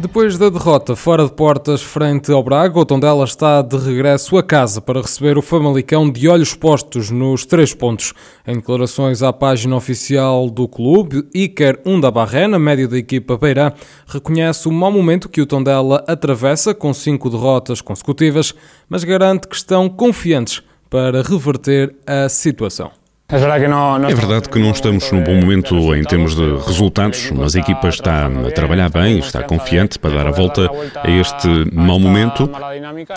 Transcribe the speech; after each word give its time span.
Depois 0.00 0.38
da 0.38 0.48
derrota 0.48 0.94
fora 0.94 1.24
de 1.24 1.32
portas 1.32 1.82
frente 1.82 2.30
ao 2.30 2.40
Braga, 2.40 2.78
o 2.78 2.86
Tondela 2.86 3.24
está 3.24 3.60
de 3.62 3.76
regresso 3.76 4.36
a 4.38 4.44
casa 4.44 4.80
para 4.80 5.02
receber 5.02 5.36
o 5.36 5.42
Famalicão 5.42 6.08
de 6.08 6.28
olhos 6.28 6.54
postos 6.54 7.10
nos 7.10 7.44
três 7.44 7.74
pontos. 7.74 8.14
Em 8.46 8.54
declarações 8.54 9.24
à 9.24 9.32
página 9.32 9.74
oficial 9.74 10.48
do 10.48 10.68
clube, 10.68 11.26
Iker 11.34 11.80
Undabarrena, 11.84 12.60
médio 12.60 12.86
da 12.86 12.96
equipa 12.96 13.36
Beirã, 13.36 13.72
reconhece 14.06 14.68
o 14.68 14.72
mau 14.72 14.92
momento 14.92 15.28
que 15.28 15.40
o 15.40 15.46
Tondela 15.46 16.04
atravessa 16.06 16.72
com 16.72 16.94
cinco 16.94 17.28
derrotas 17.28 17.80
consecutivas, 17.80 18.54
mas 18.88 19.02
garante 19.02 19.48
que 19.48 19.56
estão 19.56 19.88
confiantes 19.88 20.62
para 20.88 21.22
reverter 21.22 21.96
a 22.06 22.28
situação. 22.28 22.92
É 23.30 24.14
verdade 24.14 24.48
que 24.48 24.58
não 24.58 24.70
estamos 24.70 25.12
num 25.12 25.22
bom 25.22 25.34
momento 25.34 25.94
em 25.94 26.02
termos 26.02 26.34
de 26.34 26.56
resultados, 26.66 27.30
mas 27.30 27.54
a 27.54 27.58
equipa 27.58 27.86
está 27.90 28.24
a 28.24 28.50
trabalhar 28.52 28.88
bem, 28.88 29.18
está 29.18 29.42
confiante 29.42 29.98
para 29.98 30.14
dar 30.14 30.26
a 30.28 30.30
volta 30.30 30.66
a 31.02 31.10
este 31.10 31.46
mau 31.70 31.98
momento. 31.98 32.50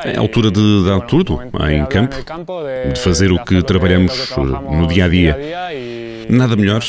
É 0.03 0.17
a 0.17 0.19
altura 0.19 0.51
de 0.51 0.85
dar 0.85 0.99
tudo 1.07 1.39
em 1.69 1.85
campo, 1.85 2.17
de 2.93 2.99
fazer 2.99 3.31
o 3.31 3.41
que 3.41 3.63
trabalhamos 3.63 4.35
no 4.69 4.85
dia 4.87 5.05
a 5.05 5.07
dia. 5.07 5.39
Nada 6.27 6.57
melhor 6.57 6.81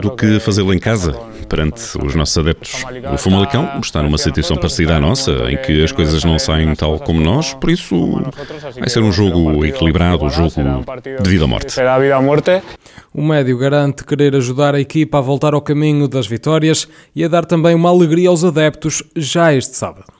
do 0.00 0.12
que 0.12 0.40
fazê-lo 0.40 0.72
em 0.72 0.78
casa, 0.78 1.14
perante 1.50 1.98
os 1.98 2.14
nossos 2.14 2.38
adeptos. 2.38 2.84
O 3.12 3.18
Famalicão 3.18 3.80
está 3.82 4.00
numa 4.02 4.16
situação 4.16 4.56
parecida 4.56 4.96
à 4.96 5.00
nossa, 5.00 5.32
em 5.50 5.56
que 5.56 5.82
as 5.82 5.90
coisas 5.90 6.22
não 6.22 6.38
saem 6.38 6.74
tal 6.76 6.98
como 7.00 7.20
nós, 7.20 7.52
por 7.54 7.68
isso 7.68 8.22
vai 8.78 8.88
ser 8.88 9.02
um 9.02 9.10
jogo 9.10 9.66
equilibrado, 9.66 10.24
um 10.24 10.30
jogo 10.30 10.54
de 11.20 11.28
vida 11.28 11.44
ou 11.44 11.48
morte. 11.48 11.74
O 13.12 13.22
médio 13.22 13.58
garante 13.58 14.04
querer 14.04 14.36
ajudar 14.36 14.76
a 14.76 14.80
equipa 14.80 15.18
a 15.18 15.20
voltar 15.20 15.52
ao 15.52 15.60
caminho 15.60 16.06
das 16.06 16.28
vitórias 16.28 16.88
e 17.14 17.24
a 17.24 17.28
dar 17.28 17.44
também 17.44 17.74
uma 17.74 17.90
alegria 17.90 18.28
aos 18.28 18.44
adeptos 18.44 19.02
já 19.16 19.52
este 19.52 19.76
sábado. 19.76 20.19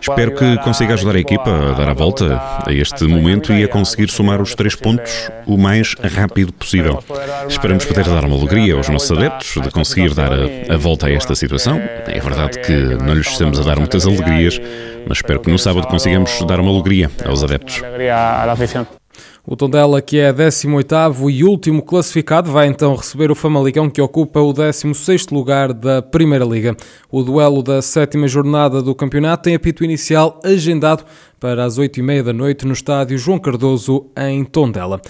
Espero 0.00 0.34
que 0.34 0.56
consiga 0.58 0.94
ajudar 0.94 1.16
a 1.16 1.18
equipa 1.18 1.50
a 1.50 1.72
dar 1.72 1.88
a 1.88 1.92
volta 1.92 2.40
a 2.66 2.72
este 2.72 3.04
momento 3.04 3.52
e 3.52 3.64
a 3.64 3.68
conseguir 3.68 4.10
somar 4.10 4.40
os 4.40 4.54
três 4.54 4.74
pontos 4.74 5.30
o 5.46 5.56
mais 5.56 5.94
rápido 5.94 6.52
possível. 6.52 7.02
Esperamos 7.48 7.84
poder 7.84 8.04
dar 8.04 8.24
uma 8.24 8.36
alegria 8.36 8.74
aos 8.74 8.88
nossos 8.88 9.16
adeptos 9.16 9.62
de 9.62 9.70
conseguir 9.70 10.14
dar 10.14 10.32
a, 10.32 10.74
a 10.74 10.76
volta 10.76 11.06
a 11.06 11.12
esta 11.12 11.34
situação. 11.34 11.78
É 11.78 12.20
verdade 12.20 12.58
que 12.60 12.72
não 12.72 13.14
lhes 13.14 13.26
estamos 13.26 13.58
a 13.58 13.62
dar 13.62 13.78
muitas 13.78 14.06
alegrias, 14.06 14.60
mas 15.06 15.18
espero 15.18 15.40
que 15.40 15.50
no 15.50 15.58
sábado 15.58 15.86
consigamos 15.88 16.40
dar 16.46 16.60
uma 16.60 16.70
alegria 16.70 17.10
aos 17.24 17.42
adeptos. 17.42 17.82
O 19.50 19.56
Tondela, 19.56 20.02
que 20.02 20.18
é 20.18 20.30
18º 20.30 21.30
e 21.32 21.42
último 21.42 21.80
classificado, 21.80 22.52
vai 22.52 22.66
então 22.66 22.94
receber 22.94 23.30
o 23.30 23.34
Famalicão, 23.34 23.88
que 23.88 23.98
ocupa 23.98 24.40
o 24.40 24.52
16º 24.52 25.32
lugar 25.32 25.72
da 25.72 26.02
Primeira 26.02 26.44
Liga. 26.44 26.76
O 27.10 27.22
duelo 27.22 27.62
da 27.62 27.80
sétima 27.80 28.28
jornada 28.28 28.82
do 28.82 28.94
campeonato 28.94 29.44
tem 29.44 29.54
apito 29.54 29.82
inicial 29.82 30.38
agendado 30.44 31.02
para 31.38 31.64
as 31.64 31.78
8h30 31.78 32.22
da 32.22 32.32
noite 32.32 32.66
no 32.66 32.72
estádio 32.72 33.18
João 33.18 33.38
Cardoso, 33.38 34.06
em 34.16 34.44
Tondela. 34.44 35.00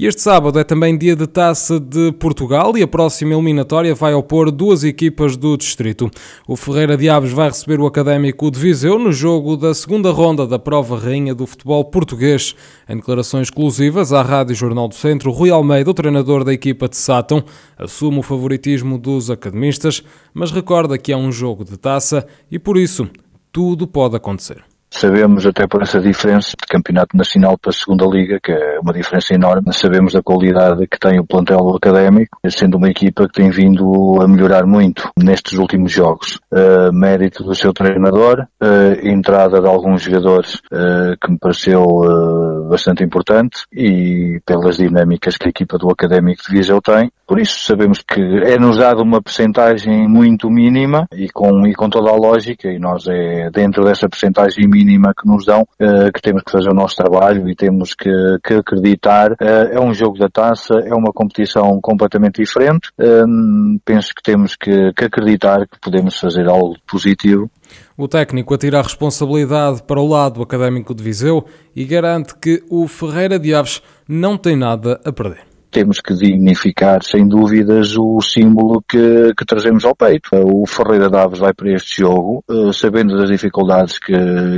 E 0.00 0.06
este 0.06 0.22
sábado 0.22 0.56
é 0.60 0.62
também 0.62 0.96
dia 0.96 1.16
de 1.16 1.26
Taça 1.26 1.80
de 1.80 2.12
Portugal 2.12 2.78
e 2.78 2.82
a 2.84 2.86
próxima 2.86 3.34
eliminatória 3.34 3.92
vai 3.96 4.14
opor 4.14 4.48
duas 4.52 4.84
equipas 4.84 5.36
do 5.36 5.56
distrito. 5.56 6.08
O 6.46 6.54
Ferreira 6.54 6.96
de 6.96 7.08
Aves 7.08 7.32
vai 7.32 7.48
receber 7.48 7.80
o 7.80 7.86
Académico 7.86 8.48
de 8.48 8.60
Viseu 8.60 8.96
no 8.96 9.10
jogo 9.10 9.56
da 9.56 9.74
segunda 9.74 10.12
ronda 10.12 10.46
da 10.46 10.56
prova 10.56 10.96
rainha 10.96 11.34
do 11.34 11.48
futebol 11.48 11.84
português. 11.84 12.54
Em 12.88 12.94
declarações 12.94 13.48
exclusivas 13.48 14.12
à 14.12 14.22
Rádio 14.22 14.54
Jornal 14.54 14.86
do 14.86 14.94
Centro, 14.94 15.32
Rui 15.32 15.50
Almeida, 15.50 15.90
o 15.90 15.94
treinador 15.94 16.44
da 16.44 16.52
equipa 16.52 16.88
de 16.88 16.96
Sátão, 16.96 17.42
assume 17.76 18.20
o 18.20 18.22
favoritismo 18.22 18.98
dos 18.98 19.32
academistas, 19.32 20.04
mas 20.32 20.52
recorda 20.52 20.96
que 20.96 21.10
é 21.10 21.16
um 21.16 21.32
jogo 21.32 21.64
de 21.64 21.76
taça 21.76 22.24
e 22.48 22.56
por 22.56 22.76
isso 22.76 23.10
tudo 23.50 23.84
pode 23.84 24.14
acontecer. 24.14 24.62
Sabemos 24.90 25.46
até 25.46 25.66
por 25.66 25.82
essa 25.82 26.00
diferença 26.00 26.50
de 26.50 26.66
campeonato 26.66 27.16
nacional 27.16 27.58
para 27.58 27.70
a 27.70 27.72
segunda 27.74 28.06
liga, 28.06 28.38
que 28.42 28.52
é 28.52 28.78
uma 28.80 28.92
diferença 28.92 29.34
enorme. 29.34 29.72
Sabemos 29.72 30.14
da 30.14 30.22
qualidade 30.22 30.86
que 30.86 30.98
tem 30.98 31.20
o 31.20 31.26
plantel 31.26 31.70
académico, 31.76 32.38
sendo 32.48 32.78
uma 32.78 32.88
equipa 32.88 33.26
que 33.26 33.34
tem 33.34 33.50
vindo 33.50 34.20
a 34.20 34.26
melhorar 34.26 34.66
muito 34.66 35.10
nestes 35.18 35.58
últimos 35.58 35.92
jogos. 35.92 36.40
Uh, 36.50 36.92
mérito 36.92 37.44
do 37.44 37.54
seu 37.54 37.72
treinador, 37.72 38.46
uh, 38.62 39.06
entrada 39.06 39.60
de 39.60 39.68
alguns 39.68 40.02
jogadores 40.02 40.54
uh, 40.72 41.16
que 41.20 41.30
me 41.30 41.38
pareceu 41.38 41.84
bastante 42.68 43.02
importante 43.02 43.64
e 43.72 44.40
pelas 44.44 44.76
dinâmicas 44.76 45.36
que 45.36 45.46
a 45.46 45.50
equipa 45.50 45.78
do 45.78 45.90
académico 45.90 46.42
de 46.42 46.56
Viseu 46.56 46.80
tem. 46.80 47.10
Por 47.28 47.38
isso 47.38 47.60
sabemos 47.60 47.98
que 48.00 48.22
é-nos 48.22 48.78
dado 48.78 49.02
uma 49.02 49.20
percentagem 49.20 50.08
muito 50.08 50.48
mínima 50.48 51.06
e 51.12 51.28
com, 51.28 51.66
e 51.66 51.74
com 51.74 51.90
toda 51.90 52.08
a 52.08 52.16
lógica 52.16 52.72
e 52.72 52.78
nós 52.78 53.06
é 53.06 53.50
dentro 53.50 53.84
dessa 53.84 54.08
percentagem 54.08 54.66
mínima 54.66 55.12
que 55.12 55.28
nos 55.28 55.44
dão, 55.44 55.60
uh, 55.60 56.10
que 56.10 56.22
temos 56.22 56.42
que 56.42 56.50
fazer 56.50 56.70
o 56.70 56.74
nosso 56.74 56.96
trabalho 56.96 57.46
e 57.46 57.54
temos 57.54 57.92
que, 57.92 58.10
que 58.42 58.54
acreditar. 58.54 59.32
Uh, 59.32 59.68
é 59.72 59.78
um 59.78 59.92
jogo 59.92 60.18
da 60.18 60.30
taça, 60.30 60.72
é 60.86 60.94
uma 60.94 61.12
competição 61.12 61.78
completamente 61.82 62.40
diferente. 62.40 62.88
Uh, 62.98 63.78
penso 63.84 64.14
que 64.14 64.22
temos 64.22 64.56
que, 64.56 64.94
que 64.94 65.04
acreditar 65.04 65.68
que 65.68 65.78
podemos 65.82 66.18
fazer 66.18 66.48
algo 66.48 66.76
positivo 66.90 67.50
o 67.98 68.08
técnico 68.08 68.54
atira 68.54 68.78
a 68.78 68.82
responsabilidade 68.82 69.82
para 69.82 70.00
o 70.00 70.06
lado 70.06 70.40
académico 70.40 70.94
de 70.94 71.02
Viseu 71.02 71.44
e 71.76 71.84
garante 71.84 72.34
que 72.36 72.64
o 72.70 72.88
Ferreira 72.88 73.38
de 73.38 73.54
Aves 73.54 73.82
não 74.08 74.38
tem 74.38 74.56
nada 74.56 74.98
a 75.04 75.12
perder 75.12 75.47
temos 75.70 76.00
que 76.00 76.14
dignificar, 76.14 77.02
sem 77.02 77.26
dúvidas, 77.26 77.96
o 77.96 78.20
símbolo 78.20 78.82
que, 78.88 79.34
que 79.36 79.44
trazemos 79.44 79.84
ao 79.84 79.94
peito. 79.94 80.30
O 80.32 80.66
Ferreira 80.66 81.10
Daves 81.10 81.38
vai 81.38 81.52
para 81.52 81.72
este 81.72 82.02
jogo, 82.02 82.42
uh, 82.48 82.72
sabendo 82.72 83.16
das 83.16 83.28
dificuldades 83.28 83.98
que, 83.98 84.12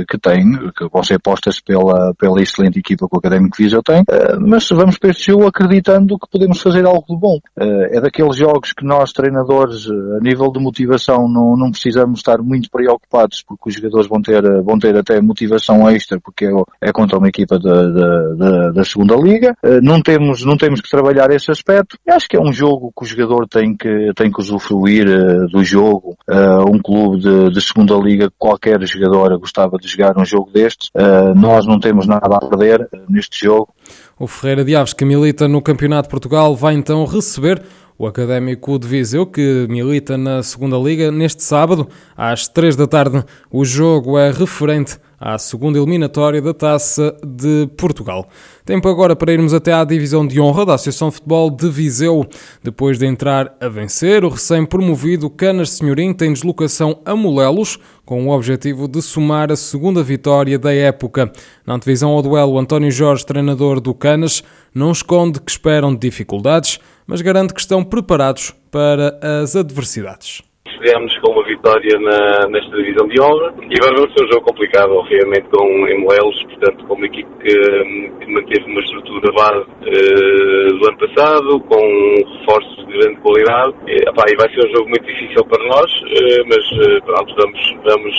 que 0.07 0.17
tem, 0.17 0.43
que 0.75 0.87
vão 0.91 1.03
ser 1.03 1.19
postas 1.19 1.59
pela, 1.59 2.13
pela 2.15 2.41
excelente 2.41 2.79
equipa 2.79 3.07
que 3.07 3.15
o 3.15 3.19
Académico 3.19 3.57
Viseu 3.57 3.83
tem, 3.83 4.01
uh, 4.01 4.39
mas 4.39 4.67
vamos 4.69 4.97
para 4.97 5.11
este 5.11 5.27
jogo 5.27 5.47
acreditando 5.47 6.17
que 6.17 6.29
podemos 6.29 6.61
fazer 6.61 6.85
algo 6.85 7.05
de 7.07 7.17
bom. 7.17 7.37
Uh, 7.59 7.87
é 7.91 8.01
daqueles 8.01 8.37
jogos 8.37 8.71
que 8.71 8.85
nós, 8.85 9.11
treinadores, 9.11 9.89
a 9.89 10.19
nível 10.21 10.51
de 10.51 10.59
motivação, 10.59 11.27
não, 11.27 11.57
não 11.57 11.71
precisamos 11.71 12.19
estar 12.19 12.39
muito 12.39 12.69
preocupados, 12.69 13.43
porque 13.43 13.69
os 13.69 13.75
jogadores 13.75 14.07
vão 14.07 14.21
ter, 14.21 14.41
vão 14.63 14.79
ter 14.79 14.95
até 14.95 15.19
motivação 15.21 15.89
extra, 15.89 16.19
porque 16.19 16.45
é, 16.45 16.51
é 16.89 16.91
contra 16.91 17.17
uma 17.17 17.27
equipa 17.27 17.59
da, 17.59 17.87
da, 17.87 18.33
da, 18.33 18.71
da 18.71 18.83
segunda 18.83 19.15
liga. 19.15 19.55
não 19.81 20.01
temos, 20.01 20.45
não 20.45 20.57
temos 20.57 20.81
que 20.81 20.89
trabalhar 21.01 21.31
esse 21.31 21.49
aspecto. 21.49 21.97
E 22.05 22.11
acho 22.11 22.27
que 22.27 22.37
é 22.37 22.39
um 22.39 22.53
jogo 22.53 22.93
que 22.95 23.03
o 23.03 23.07
jogador 23.07 23.47
tem 23.47 23.75
que, 23.75 24.11
tem 24.15 24.31
que 24.31 24.39
usufruir 24.39 25.07
uh, 25.07 25.47
do 25.47 25.63
jogo. 25.63 26.15
Uh, 26.29 26.71
um 26.71 26.79
clube 26.79 27.19
de, 27.19 27.49
de, 27.49 27.61
segunda 27.61 27.95
liga, 27.95 28.31
qualquer 28.37 28.79
jogador 28.85 29.37
gostava 29.39 29.77
de 29.77 29.87
jogar 29.87 30.17
um 30.17 30.25
jogo 30.25 30.51
destes. 30.51 30.89
Uh, 30.95 31.33
nós 31.35 31.65
não 31.65 31.79
temos 31.79 32.05
nada 32.05 32.35
a 32.35 32.39
perder 32.39 32.87
neste 33.09 33.45
jogo. 33.45 33.73
O 34.19 34.27
Ferreira 34.27 34.63
de 34.63 34.75
Aves, 34.75 34.93
que 34.93 35.03
milita 35.03 35.47
no 35.47 35.61
Campeonato 35.61 36.03
de 36.03 36.11
Portugal, 36.11 36.55
vai 36.55 36.75
então 36.75 37.03
receber 37.05 37.61
o 37.97 38.07
Académico 38.07 38.79
de 38.79 38.87
Viseu, 38.87 39.25
que 39.25 39.67
milita 39.69 40.17
na 40.17 40.41
segunda 40.41 40.77
liga, 40.77 41.11
neste 41.11 41.43
sábado, 41.43 41.87
às 42.15 42.47
três 42.47 42.75
da 42.75 42.87
tarde. 42.87 43.23
O 43.51 43.63
jogo 43.65 44.17
é 44.17 44.31
referente 44.31 44.97
à 45.21 45.37
segunda 45.37 45.77
eliminatória 45.77 46.41
da 46.41 46.51
Taça 46.51 47.15
de 47.23 47.69
Portugal. 47.77 48.27
Tempo 48.65 48.89
agora 48.89 49.15
para 49.15 49.31
irmos 49.31 49.53
até 49.53 49.71
à 49.71 49.83
divisão 49.83 50.25
de 50.25 50.41
honra 50.41 50.65
da 50.65 50.73
Associação 50.73 51.11
Futebol 51.11 51.51
de 51.51 51.69
Viseu. 51.69 52.25
Depois 52.63 52.97
de 52.97 53.05
entrar 53.05 53.55
a 53.61 53.69
vencer, 53.69 54.25
o 54.25 54.29
recém-promovido 54.29 55.29
Canas 55.29 55.69
Senhorim 55.69 56.11
tem 56.11 56.33
deslocação 56.33 56.99
a 57.05 57.15
Molelos, 57.15 57.77
com 58.03 58.27
o 58.27 58.31
objetivo 58.31 58.87
de 58.87 58.99
somar 58.99 59.51
a 59.51 59.55
segunda 59.55 60.01
vitória 60.01 60.57
da 60.57 60.73
época. 60.73 61.31
Na 61.67 61.77
divisão 61.77 62.09
ao 62.09 62.23
duelo, 62.23 62.57
António 62.57 62.89
Jorge, 62.89 63.23
treinador 63.23 63.79
do 63.79 63.93
Canas, 63.93 64.43
não 64.73 64.91
esconde 64.91 65.39
que 65.39 65.51
esperam 65.51 65.95
dificuldades, 65.95 66.79
mas 67.05 67.21
garante 67.21 67.53
que 67.53 67.61
estão 67.61 67.83
preparados 67.83 68.55
para 68.71 69.19
as 69.43 69.55
adversidades 69.55 70.41
viemos 70.81 71.17
com 71.19 71.31
uma 71.31 71.43
vitória 71.45 71.99
na, 71.99 72.47
nesta 72.49 72.75
divisão 72.75 73.07
de 73.07 73.21
honra. 73.21 73.53
E 73.69 73.75
agora 73.79 73.95
vamos 73.95 74.13
ter 74.13 74.25
um 74.25 74.31
jogo 74.31 74.45
complicado, 74.45 74.91
obviamente, 74.93 75.47
com 75.49 75.87
Emuelos, 75.87 76.43
portanto, 76.43 76.85
com 76.85 76.95
uma 76.95 77.05
equipe 77.05 77.29
que, 77.41 78.09
que 78.19 78.31
manteve 78.31 78.65
uma 78.65 78.81
estrutura 78.81 79.31
base 79.33 79.61
uh, 79.61 80.60
do 80.79 80.87
ano 80.87 80.97
passado, 80.97 81.59
com 81.61 82.15
reforços 82.39 82.85
de 82.85 82.97
grande 82.97 83.19
qualidade. 83.21 83.73
E, 83.87 83.95
epá, 84.09 84.23
e 84.27 84.35
vai 84.35 84.49
ser 84.53 84.67
um 84.67 84.75
jogo 84.75 84.89
muito 84.89 85.05
difícil 85.05 85.45
para 85.45 85.63
nós, 85.65 85.91
uh, 85.91 86.43
mas 86.47 86.65
uh, 86.87 87.01
pronto, 87.05 87.35
vamos, 87.37 87.75
vamos 87.85 88.15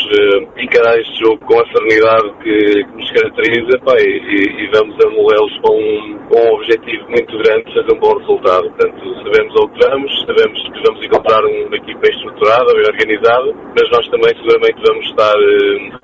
encarar 0.59 0.99
este 0.99 1.25
jogo 1.25 1.39
com 1.47 1.61
a 1.61 1.67
serenidade 1.73 2.31
que, 2.43 2.85
que 2.85 2.97
nos 2.97 3.11
caracteriza 3.13 3.77
epá, 3.77 3.95
e, 4.01 4.65
e, 4.65 4.71
vamos 4.75 4.97
a 5.05 5.11
Moelos 5.11 5.59
com, 5.63 6.19
com 6.29 6.39
um 6.41 6.55
objetivo 6.55 7.05
muito 7.11 7.37
grande 7.39 7.65
de 7.65 7.75
fazer 7.75 7.93
um 7.93 8.01
bom 8.01 8.19
resultado. 8.19 8.71
Portanto, 8.71 9.23
sabemos 9.25 9.57
ao 9.57 9.69
que 9.69 9.89
vamos, 9.89 10.25
sabemos 10.27 10.63
que 10.63 10.83
vamos 10.87 11.05
encontrar 11.05 11.45
uma 11.45 11.77
equipa 11.77 12.09
estruturada 12.09 12.75
bem 12.75 12.85
organizada, 12.87 13.55
mas 13.77 13.91
nós 13.91 14.09
também 14.09 14.33
seguramente 14.37 14.83
vamos 14.87 15.07
estar 15.07 15.37
eh, 15.39 16.03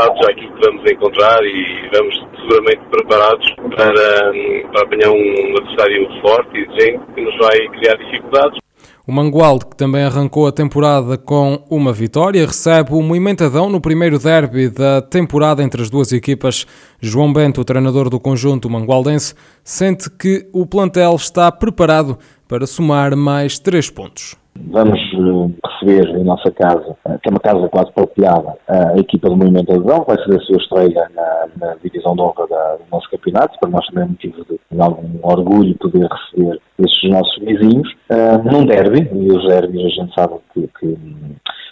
adaptados 0.00 0.28
àquilo 0.28 0.54
que 0.54 0.66
vamos 0.66 0.90
encontrar 0.90 1.42
e 1.44 1.90
vamos 1.94 2.14
seguramente 2.40 2.80
preparados 2.90 3.54
para, 3.76 4.32
para 4.72 4.82
apanhar 4.82 5.10
um 5.10 5.56
adversário 5.58 6.08
forte 6.22 6.56
e 6.56 6.62
exigente 6.62 7.04
que 7.14 7.20
nos 7.20 7.36
vai 7.38 7.58
criar 7.78 7.96
dificuldades. 7.96 8.58
O 9.06 9.12
Mangualde, 9.12 9.66
que 9.66 9.76
também 9.76 10.04
arrancou 10.04 10.46
a 10.46 10.52
temporada 10.52 11.18
com 11.18 11.64
uma 11.68 11.92
vitória, 11.92 12.46
recebe 12.46 12.92
o 12.92 13.02
Moimentadão 13.02 13.68
no 13.68 13.80
primeiro 13.80 14.18
derby 14.18 14.68
da 14.68 15.02
temporada 15.02 15.62
entre 15.62 15.82
as 15.82 15.90
duas 15.90 16.12
equipas. 16.12 16.64
João 17.00 17.32
Bento, 17.32 17.60
o 17.60 17.64
treinador 17.64 18.08
do 18.08 18.20
conjunto 18.20 18.70
mangualdense, 18.70 19.34
sente 19.64 20.08
que 20.10 20.48
o 20.52 20.64
plantel 20.64 21.16
está 21.16 21.50
preparado 21.50 22.18
para 22.46 22.66
somar 22.66 23.16
mais 23.16 23.58
três 23.58 23.90
pontos. 23.90 24.36
Vamos 24.56 25.00
eh, 25.00 25.68
receber 25.80 26.08
em 26.16 26.24
nossa 26.24 26.50
casa, 26.50 26.96
eh, 27.06 27.18
que 27.22 27.28
é 27.28 27.30
uma 27.30 27.40
casa 27.40 27.68
quase 27.68 27.92
partilhada, 27.92 28.56
a 28.68 28.98
equipa 28.98 29.28
do 29.28 29.36
Movimento 29.36 29.72
Adesão, 29.72 30.04
vai 30.06 30.16
ser 30.24 30.36
a 30.36 30.40
sua 30.40 30.56
estreia 30.56 31.10
na, 31.14 31.48
na 31.56 31.74
divisão 31.82 32.14
de 32.14 32.22
honra 32.22 32.46
da, 32.48 32.76
do 32.76 32.84
nosso 32.92 33.10
campeonato, 33.10 33.58
para 33.58 33.70
nós 33.70 33.86
também 33.86 34.04
é 34.04 34.08
motivo 34.08 34.44
de, 34.44 34.60
de 34.70 34.80
algum 34.80 35.18
orgulho 35.22 35.76
poder 35.78 36.06
receber 36.06 36.60
esses 36.78 37.10
nossos 37.10 37.38
vizinhos, 37.38 37.88
uh, 38.10 38.50
num 38.50 38.64
derby, 38.64 39.08
e 39.12 39.32
os 39.32 39.46
derbys 39.46 39.84
a 39.84 39.88
gente 39.88 40.14
sabe 40.14 40.34
que, 40.54 40.68
que 40.78 40.98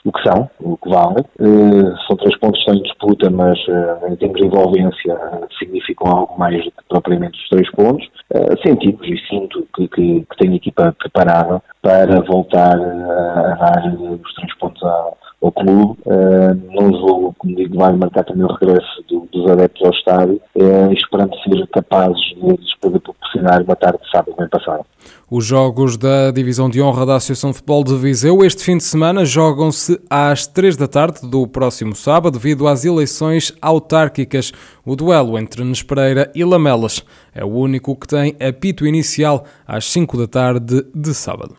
o 0.05 0.12
que 0.12 0.22
são, 0.22 0.50
o 0.60 0.76
que 0.76 0.88
valem. 0.88 1.25
Uh, 1.38 1.96
são 2.06 2.16
três 2.16 2.38
pontos 2.38 2.58
que 2.64 2.70
estão 2.70 2.75
em 2.75 2.82
disputa, 2.82 3.31
mas 3.31 3.58
uh, 3.69 4.10
em 4.10 4.16
termos 4.16 4.40
de 4.40 4.46
envolvência 4.46 5.14
uh, 5.14 5.46
significam 5.58 6.10
algo 6.10 6.38
mais 6.38 6.64
do 6.64 6.70
que 6.70 6.84
propriamente 6.88 7.38
os 7.38 7.49
três 7.49 7.70
pontos. 7.72 8.08
Sentimos 8.62 9.06
e 9.06 9.16
sinto 9.26 9.66
que, 9.75 9.88
que, 9.88 10.20
que 10.20 10.36
tenho 10.38 10.54
equipa 10.56 10.94
preparada 10.98 11.62
para 11.80 12.20
voltar 12.20 12.76
a 12.76 13.54
dar 13.54 13.94
os 13.96 14.34
três 14.34 14.54
pontos 14.58 14.82
ao, 14.82 15.16
ao 15.42 15.52
clube, 15.52 15.98
uh, 16.06 16.54
num 16.70 16.92
jogo, 16.98 17.34
como 17.38 17.54
digo, 17.54 17.78
vai 17.78 17.92
marcar 17.92 18.25
também 18.25 18.44
o 18.44 18.52
regresso 18.54 19.04
do, 19.08 19.28
dos 19.32 19.50
adeptos 19.50 19.84
ao 19.84 19.92
estádio, 19.92 20.40
uh, 20.56 20.92
esperando 20.92 21.36
ser 21.38 21.66
capazes 21.69 22.20
de 22.34 22.40
lhes 22.40 22.75
poder 22.80 23.00
proporcionar 23.28 23.62
uma 23.62 23.76
tarde 23.76 23.98
de 24.02 24.10
sábado 24.10 24.34
bem. 24.36 24.48
Os 25.30 25.44
jogos 25.44 25.96
da 25.96 26.30
Divisão 26.30 26.70
de 26.70 26.80
Honra 26.80 27.04
da 27.04 27.16
Associação 27.16 27.50
de 27.50 27.56
Futebol 27.56 27.84
de 27.84 27.94
Viseu 27.96 28.44
este 28.44 28.64
fim 28.64 28.78
de 28.78 28.84
semana 28.84 29.25
jogam-se 29.25 30.00
às 30.08 30.46
3 30.46 30.76
da 30.76 30.88
tarde 30.88 31.28
do 31.28 31.46
próximo 31.46 31.94
sábado 31.94 32.38
devido 32.38 32.66
às 32.66 32.84
eleições 32.84 33.52
autárquicas. 33.60 34.52
O 34.84 34.96
duelo 34.96 35.38
entre 35.38 35.62
Nespereira 35.64 36.30
e 36.34 36.44
Lamelas 36.44 37.04
é 37.34 37.44
o 37.44 37.48
único 37.48 37.94
que 37.94 38.06
tem 38.06 38.36
apito 38.40 38.86
inicial 38.86 39.44
às 39.66 39.84
5 39.86 40.16
da 40.16 40.26
tarde 40.26 40.84
de 40.94 41.14
sábado. 41.14 41.56